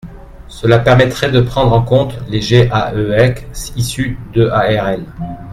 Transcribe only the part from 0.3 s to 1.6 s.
Cela permettrait de